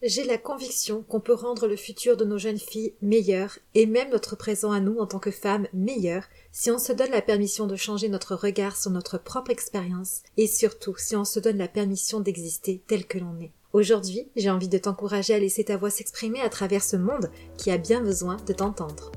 [0.00, 4.10] J'ai la conviction qu'on peut rendre le futur de nos jeunes filles meilleur et même
[4.10, 7.66] notre présent à nous en tant que femmes meilleur si on se donne la permission
[7.66, 11.66] de changer notre regard sur notre propre expérience et surtout si on se donne la
[11.66, 13.50] permission d'exister tel que l'on est.
[13.72, 17.72] Aujourd'hui, j'ai envie de t'encourager à laisser ta voix s'exprimer à travers ce monde qui
[17.72, 19.10] a bien besoin de t'entendre.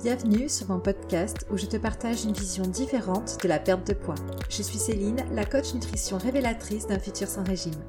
[0.00, 3.94] Bienvenue sur mon podcast où je te partage une vision différente de la perte de
[3.94, 4.14] poids.
[4.48, 7.82] Je suis Céline, la coach nutrition révélatrice d'un futur sans régime.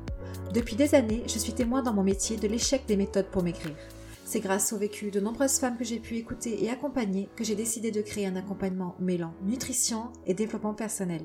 [0.54, 3.76] Depuis des années, je suis témoin dans mon métier de l'échec des méthodes pour maigrir.
[4.24, 7.56] C'est grâce au vécu de nombreuses femmes que j'ai pu écouter et accompagner que j'ai
[7.56, 11.22] décidé de créer un accompagnement mêlant nutrition et développement personnel.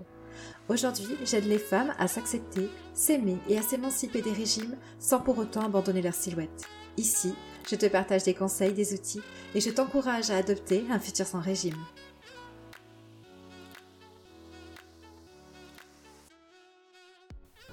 [0.68, 5.62] Aujourd'hui, j'aide les femmes à s'accepter, s'aimer et à s'émanciper des régimes sans pour autant
[5.62, 6.66] abandonner leur silhouette.
[6.96, 7.34] Ici,
[7.68, 9.22] je te partage des conseils, des outils
[9.54, 11.78] et je t'encourage à adopter un futur sans régime.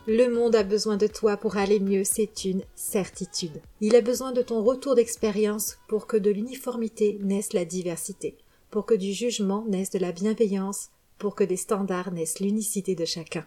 [0.07, 3.61] Le monde a besoin de toi pour aller mieux, c'est une certitude.
[3.81, 8.37] Il a besoin de ton retour d'expérience pour que de l'uniformité naisse la diversité,
[8.71, 13.05] pour que du jugement naisse de la bienveillance, pour que des standards naissent l'unicité de
[13.05, 13.45] chacun.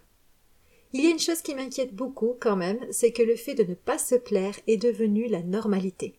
[0.93, 3.65] Il y a une chose qui m'inquiète beaucoup quand même, c'est que le fait de
[3.65, 6.15] ne pas se plaire est devenu la normalité.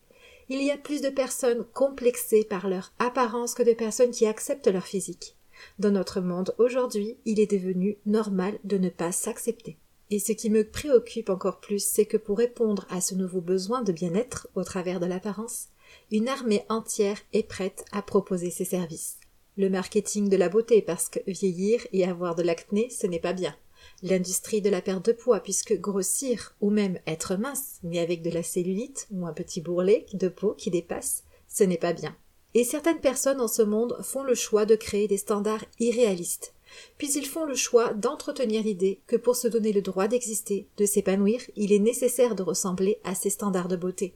[0.50, 4.68] Il y a plus de personnes complexées par leur apparence que de personnes qui acceptent
[4.68, 5.36] leur physique.
[5.80, 9.78] Dans notre monde aujourd'hui, il est devenu normal de ne pas s'accepter.
[10.10, 13.82] Et ce qui me préoccupe encore plus, c'est que pour répondre à ce nouveau besoin
[13.82, 15.70] de bien-être au travers de l'apparence,
[16.12, 19.18] une armée entière est prête à proposer ses services.
[19.58, 23.34] Le marketing de la beauté, parce que vieillir et avoir de l'acné, ce n'est pas
[23.34, 23.56] bien.
[24.02, 28.30] L'industrie de la perte de poids, puisque grossir, ou même être mince, mais avec de
[28.30, 32.16] la cellulite ou un petit bourrelet de peau qui dépasse, ce n'est pas bien.
[32.56, 36.54] Et certaines personnes en ce monde font le choix de créer des standards irréalistes,
[36.98, 40.86] puis ils font le choix d'entretenir l'idée que pour se donner le droit d'exister, de
[40.86, 44.16] s'épanouir, il est nécessaire de ressembler à ces standards de beauté.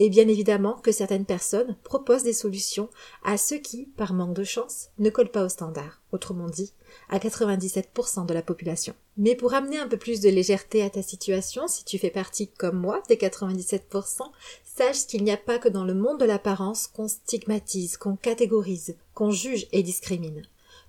[0.00, 2.90] Et bien évidemment que certaines personnes proposent des solutions
[3.22, 6.72] à ceux qui, par manque de chance, ne collent pas aux standards, autrement dit,
[7.08, 8.94] à 97% de la population.
[9.16, 12.48] Mais pour amener un peu plus de légèreté à ta situation, si tu fais partie
[12.48, 14.22] comme moi des 97%,
[14.64, 18.96] sache qu'il n'y a pas que dans le monde de l'apparence qu'on stigmatise, qu'on catégorise,
[19.14, 20.42] qu'on juge et discrimine.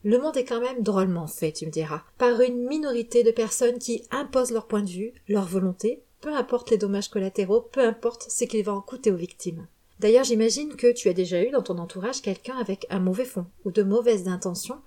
[0.05, 3.79] Le monde est quand même drôlement fait, tu me diras, par une minorité de personnes
[3.79, 8.27] qui imposent leur point de vue, leur volonté, peu importe les dommages collatéraux, peu importe
[8.29, 9.66] ce qu'il va en coûter aux victimes.
[9.99, 13.47] D'ailleurs, j'imagine que tu as déjà eu dans ton entourage quelqu'un avec un mauvais fond
[13.63, 14.79] ou de mauvaises intentions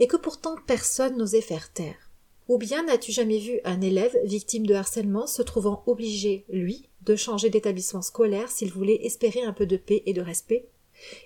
[0.00, 2.10] et que pourtant personne n'osait faire taire.
[2.48, 7.14] Ou bien n'as-tu jamais vu un élève victime de harcèlement se trouvant obligé, lui, de
[7.14, 10.66] changer d'établissement scolaire s'il voulait espérer un peu de paix et de respect?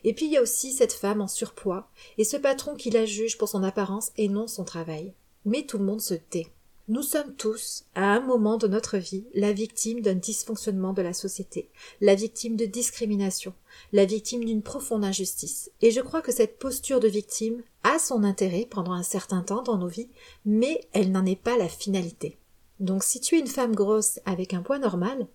[0.05, 3.07] Et puis il y a aussi cette femme en surpoids, et ce patron qui la
[3.07, 5.15] juge pour son apparence et non son travail.
[5.45, 6.49] Mais tout le monde se tait.
[6.91, 11.13] Nous sommes tous, à un moment de notre vie, la victime d'un dysfonctionnement de la
[11.13, 11.69] société,
[12.01, 13.53] la victime de discrimination,
[13.93, 15.71] la victime d'une profonde injustice.
[15.83, 19.63] Et je crois que cette posture de victime a son intérêt pendant un certain temps
[19.63, 20.09] dans nos vies,
[20.47, 22.39] mais elle n'en est pas la finalité.
[22.81, 25.27] Donc si tu es une femme grosse avec un poids normal,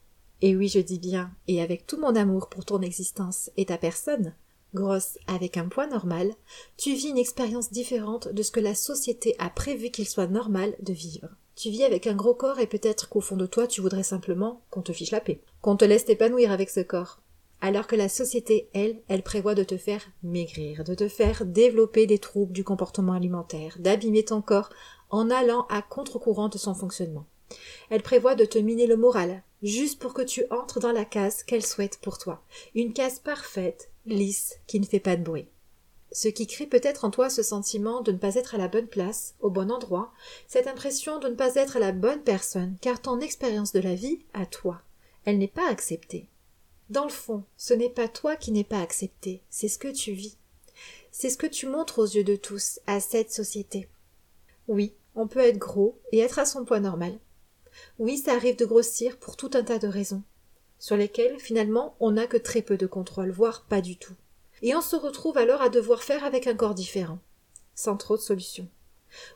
[0.44, 3.78] et oui, je dis bien, et avec tout mon amour pour ton existence et ta
[3.78, 4.36] personne,
[4.74, 6.34] grosse avec un poids normal,
[6.76, 10.76] tu vis une expérience différente de ce que la société a prévu qu'il soit normal
[10.82, 11.30] de vivre.
[11.56, 14.60] Tu vis avec un gros corps et peut-être qu'au fond de toi tu voudrais simplement
[14.70, 17.22] qu'on te fiche la paix, qu'on te laisse t'épanouir avec ce corps.
[17.62, 22.06] Alors que la société, elle, elle prévoit de te faire maigrir, de te faire développer
[22.06, 24.72] des troubles du comportement alimentaire, d'abîmer ton corps
[25.10, 27.28] en allant à contre-courant de son fonctionnement.
[27.90, 31.44] Elle prévoit de te miner le moral, juste pour que tu entres dans la case
[31.44, 32.44] qu'elle souhaite pour toi.
[32.76, 35.48] Une case parfaite, lisse, qui ne fait pas de bruit.
[36.12, 38.88] Ce qui crée peut-être en toi ce sentiment de ne pas être à la bonne
[38.88, 40.14] place, au bon endroit,
[40.48, 44.20] cette impression de ne pas être la bonne personne, car ton expérience de la vie,
[44.34, 44.82] à toi,
[45.26, 46.30] elle n'est pas acceptée.
[46.92, 50.12] Dans le fond, ce n'est pas toi qui n'es pas accepté, c'est ce que tu
[50.12, 50.38] vis.
[51.12, 53.88] C'est ce que tu montres aux yeux de tous, à cette société.
[54.68, 57.18] Oui, on peut être gros et être à son poids normal,
[58.00, 60.24] oui, ça arrive de grossir pour tout un tas de raisons,
[60.80, 64.16] sur lesquelles finalement on n'a que très peu de contrôle, voire pas du tout.
[64.62, 67.20] Et on se retrouve alors à devoir faire avec un corps différent,
[67.76, 68.68] sans trop de solutions.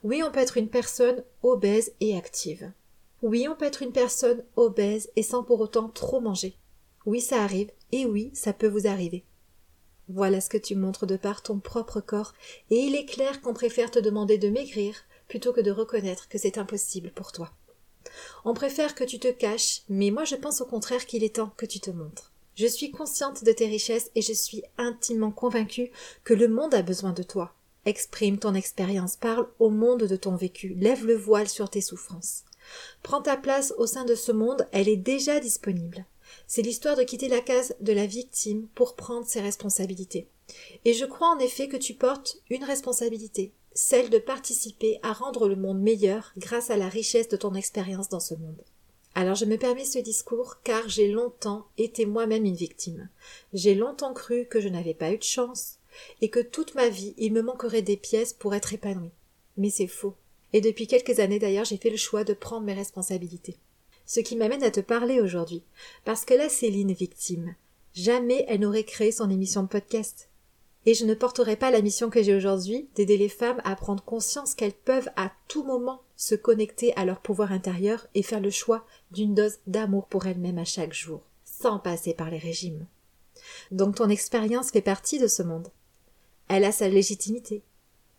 [0.04, 2.72] Oui, on peut être une personne obèse et active.
[3.22, 6.56] Oui, on peut être une personne obèse et sans pour autant trop manger.
[7.06, 9.24] Oui, ça arrive, et oui, ça peut vous arriver.
[10.10, 12.34] Voilà ce que tu montres de par ton propre corps,
[12.70, 14.96] et il est clair qu'on préfère te demander de maigrir
[15.28, 17.52] plutôt que de reconnaître que c'est impossible pour toi.
[18.46, 21.54] On préfère que tu te caches, mais moi je pense au contraire qu'il est temps
[21.58, 22.32] que tu te montres.
[22.56, 25.92] Je suis consciente de tes richesses et je suis intimement convaincue
[26.24, 27.54] que le monde a besoin de toi.
[27.86, 32.44] Exprime ton expérience, parle au monde de ton vécu, lève le voile sur tes souffrances.
[33.04, 36.06] Prends ta place au sein de ce monde, elle est déjà disponible.
[36.48, 40.28] C'est l'histoire de quitter la case de la victime pour prendre ses responsabilités.
[40.84, 45.48] Et je crois en effet que tu portes une responsabilité, celle de participer à rendre
[45.48, 48.64] le monde meilleur grâce à la richesse de ton expérience dans ce monde.
[49.14, 53.08] Alors je me permets ce discours car j'ai longtemps été moi-même une victime.
[53.54, 55.76] J'ai longtemps cru que je n'avais pas eu de chance
[56.22, 59.12] et que toute ma vie il me manquerait des pièces pour être épanouie.
[59.58, 60.16] Mais c'est faux.
[60.54, 63.58] Et depuis quelques années d'ailleurs j'ai fait le choix de prendre mes responsabilités.
[64.08, 65.62] Ce qui m'amène à te parler aujourd'hui.
[66.04, 67.54] Parce que la Céline victime,
[67.94, 70.30] jamais elle n'aurait créé son émission de podcast
[70.88, 74.02] et je ne porterai pas la mission que j'ai aujourd'hui d'aider les femmes à prendre
[74.02, 78.52] conscience qu'elles peuvent à tout moment se connecter à leur pouvoir intérieur et faire le
[78.52, 82.86] choix d'une dose d'amour pour elles-mêmes à chaque jour, sans passer par les régimes.
[83.70, 85.68] Donc ton expérience fait partie de ce monde.
[86.48, 87.64] Elle a sa légitimité.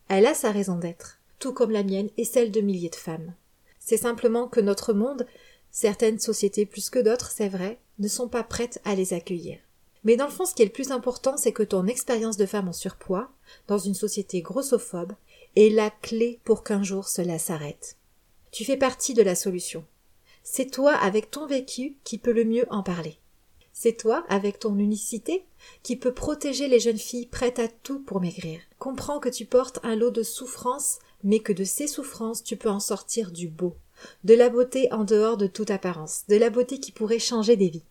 [0.09, 3.33] Elle a sa raison d'être, tout comme la mienne et celle de milliers de femmes.
[3.81, 5.27] C'est simplement que notre monde,
[5.71, 9.59] certaines sociétés plus que d'autres, c'est vrai, ne sont pas prêtes à les accueillir.
[10.05, 12.47] Mais dans le fond, ce qui est le plus important, c'est que ton expérience de
[12.47, 13.31] femme en surpoids,
[13.67, 15.13] dans une société grossophobe,
[15.57, 17.97] est la clé pour qu'un jour cela s'arrête.
[18.51, 19.85] Tu fais partie de la solution.
[20.43, 23.19] C'est toi, avec ton vécu, qui peut le mieux en parler.
[23.73, 25.45] C'est toi, avec ton unicité,
[25.83, 28.61] qui peut protéger les jeunes filles prêtes à tout pour maigrir.
[28.79, 32.71] Comprends que tu portes un lot de souffrances, mais que de ces souffrances tu peux
[32.71, 33.77] en sortir du beau,
[34.25, 37.69] de la beauté en dehors de toute apparence, de la beauté qui pourrait changer des
[37.69, 37.85] vies.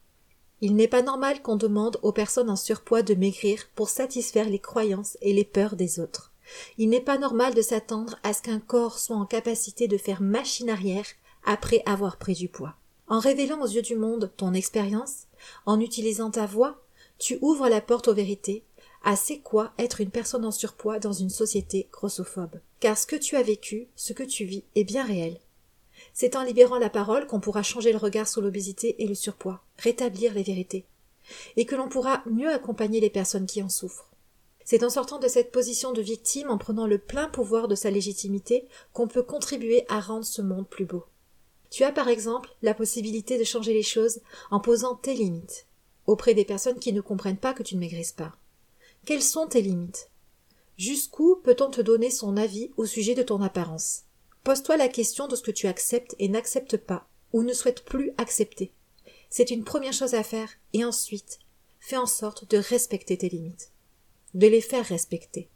[0.62, 4.60] Il n'est pas normal qu'on demande aux personnes en surpoids de maigrir pour satisfaire les
[4.60, 6.34] croyances et les peurs des autres.
[6.78, 10.22] Il n'est pas normal de s'attendre à ce qu'un corps soit en capacité de faire
[10.22, 11.06] machine arrière
[11.46, 12.76] après avoir pris du poids.
[13.08, 15.28] En révélant aux yeux du monde ton expérience,
[15.66, 16.82] en utilisant ta voix,
[17.20, 18.64] tu ouvres la porte aux vérités,
[19.04, 22.60] à c'est quoi être une personne en surpoids dans une société grossophobe.
[22.80, 25.38] Car ce que tu as vécu, ce que tu vis est bien réel.
[26.20, 29.62] C'est en libérant la parole qu'on pourra changer le regard sur l'obésité et le surpoids,
[29.78, 30.88] rétablir les vérités,
[31.58, 34.10] et que l'on pourra mieux accompagner les personnes qui en souffrent.
[34.66, 37.92] C'est en sortant de cette position de victime, en prenant le plein pouvoir de sa
[37.92, 41.04] légitimité, qu'on peut contribuer à rendre ce monde plus beau.
[41.70, 45.68] Tu as par exemple la possibilité de changer les choses en posant tes limites
[46.08, 48.36] auprès des personnes qui ne comprennent pas que tu ne maigrisses pas.
[49.06, 50.10] Quelles sont tes limites?
[50.78, 54.07] Jusqu'où peut-on te donner son avis au sujet de ton apparence?
[54.44, 58.12] Pose-toi la question de ce que tu acceptes et n'acceptes pas, ou ne souhaites plus
[58.18, 58.74] accepter.
[59.30, 61.40] C'est une première chose à faire, et ensuite,
[61.80, 63.72] fais en sorte de respecter tes limites.
[64.34, 65.50] De les faire respecter.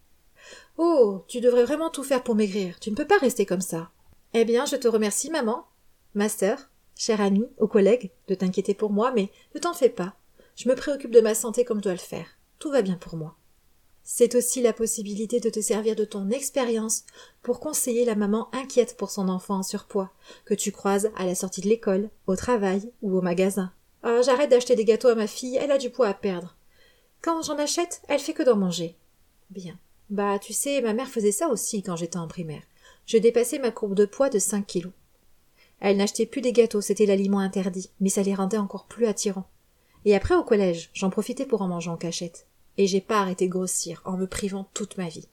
[0.77, 3.91] Oh, tu devrais vraiment tout faire pour maigrir, tu ne peux pas rester comme ça.
[4.33, 5.65] Eh bien, je te remercie, maman,
[6.13, 10.15] ma sœur, chère amie, ou collègue, de t'inquiéter pour moi, mais ne t'en fais pas.
[10.55, 12.27] Je me préoccupe de ma santé comme je dois le faire.
[12.59, 13.35] Tout va bien pour moi.
[14.03, 17.03] C'est aussi la possibilité de te servir de ton expérience
[17.43, 20.11] pour conseiller la maman inquiète pour son enfant en surpoids,
[20.45, 23.71] que tu croises à la sortie de l'école, au travail ou au magasin.
[24.03, 26.55] Ah, j'arrête d'acheter des gâteaux à ma fille, elle a du poids à perdre.
[27.21, 28.95] Quand j'en achète, elle fait que d'en manger.
[29.51, 29.77] Bien.
[30.09, 32.63] Bah, tu sais, ma mère faisait ça aussi quand j'étais en primaire.
[33.05, 34.93] Je dépassais ma courbe de poids de 5 kilos.
[35.79, 39.47] Elle n'achetait plus des gâteaux, c'était l'aliment interdit, mais ça les rendait encore plus attirants.
[40.05, 43.47] Et après au collège, j'en profitais pour en manger en cachette et j'ai pas arrêté
[43.47, 45.27] grossir en me privant toute ma vie.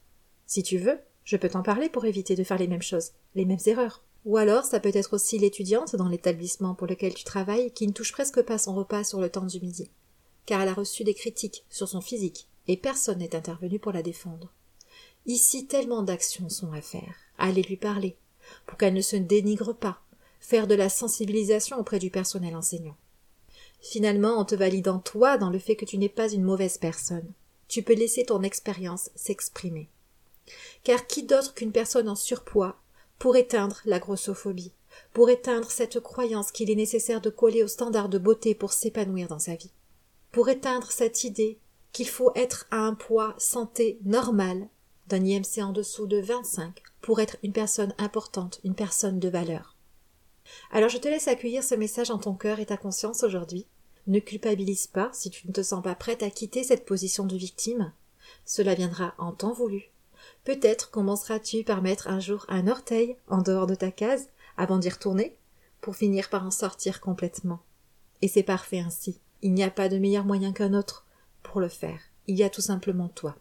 [0.45, 3.45] Si tu veux, je peux t'en parler pour éviter de faire les mêmes choses, les
[3.45, 4.03] mêmes erreurs.
[4.25, 7.93] Ou alors ça peut être aussi l'étudiante dans l'établissement pour lequel tu travailles qui ne
[7.93, 9.89] touche presque pas son repas sur le temps du midi,
[10.45, 14.03] car elle a reçu des critiques sur son physique et personne n'est intervenu pour la
[14.03, 14.51] défendre.
[15.25, 17.15] Ici tellement d'actions sont à faire.
[17.37, 18.17] Allez lui parler,
[18.65, 20.01] pour qu'elle ne se dénigre pas,
[20.39, 22.97] faire de la sensibilisation auprès du personnel enseignant.
[23.81, 27.31] Finalement, en te validant toi dans le fait que tu n'es pas une mauvaise personne,
[27.67, 29.89] tu peux laisser ton expérience s'exprimer.
[30.83, 32.77] Car qui d'autre qu'une personne en surpoids
[33.19, 34.73] pour éteindre la grossophobie,
[35.13, 39.27] pour éteindre cette croyance qu'il est nécessaire de coller aux standards de beauté pour s'épanouir
[39.27, 39.71] dans sa vie,
[40.31, 41.59] pour éteindre cette idée
[41.91, 44.67] qu'il faut être à un poids santé normal
[45.07, 49.75] d'un IMC en dessous de 25 pour être une personne importante, une personne de valeur.
[50.71, 53.67] Alors je te laisse accueillir ce message en ton cœur et ta conscience aujourd'hui.
[54.07, 57.35] Ne culpabilise pas si tu ne te sens pas prête à quitter cette position de
[57.35, 57.91] victime.
[58.45, 59.91] Cela viendra en temps voulu.
[60.43, 64.89] Peut-être commenceras-tu par mettre un jour un orteil en dehors de ta case avant d'y
[64.89, 65.37] retourner
[65.81, 67.59] pour finir par en sortir complètement.
[68.21, 69.19] Et c'est parfait ainsi.
[69.41, 71.05] Il n'y a pas de meilleur moyen qu'un autre
[71.43, 71.99] pour le faire.
[72.27, 73.35] Il y a tout simplement toi.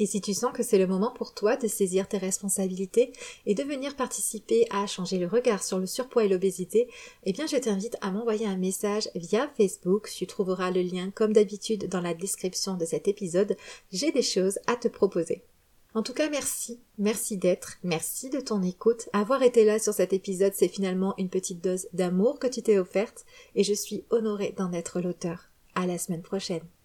[0.00, 3.12] Et si tu sens que c'est le moment pour toi de saisir tes responsabilités
[3.44, 6.88] et de venir participer à changer le regard sur le surpoids et l'obésité,
[7.24, 10.10] eh bien je t'invite à m'envoyer un message via Facebook.
[10.10, 13.58] Tu trouveras le lien comme d'habitude dans la description de cet épisode.
[13.92, 15.44] J'ai des choses à te proposer.
[15.92, 16.80] En tout cas, merci.
[16.96, 17.76] Merci d'être.
[17.82, 19.10] Merci de ton écoute.
[19.12, 22.78] Avoir été là sur cet épisode, c'est finalement une petite dose d'amour que tu t'es
[22.78, 25.50] offerte et je suis honorée d'en être l'auteur.
[25.74, 26.64] À la semaine prochaine.